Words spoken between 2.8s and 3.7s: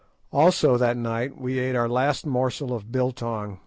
biltong.